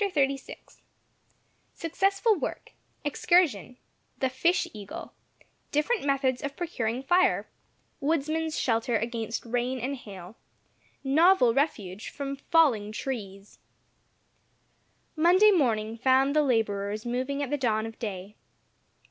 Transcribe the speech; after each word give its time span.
CHAPTER 0.03 0.25
XXXVI 0.25 0.79
SUCCESSFUL 1.75 2.37
WORK 2.39 2.71
EXCURSION 3.05 3.77
THE 4.17 4.29
FISH 4.29 4.67
EAGLE 4.73 5.13
DIFFERENT 5.71 6.05
METHODS 6.05 6.41
OF 6.41 6.55
PROCURING 6.55 7.03
FIRE 7.03 7.47
WOODSMAN'S 7.99 8.57
SHELTER 8.57 8.95
AGAINST 8.97 9.45
RAIN 9.45 9.77
AND 9.77 9.97
HAIL 9.97 10.37
NOVEL 11.03 11.53
REFUGE 11.53 12.09
FROM 12.09 12.35
FALLING 12.37 12.91
TREES 12.91 13.59
Monday 15.15 15.51
morning 15.51 15.99
found 15.99 16.35
the 16.35 16.41
labourers 16.41 17.05
moving 17.05 17.43
at 17.43 17.51
the 17.51 17.55
dawn 17.57 17.85
of 17.85 17.99
day. 17.99 18.37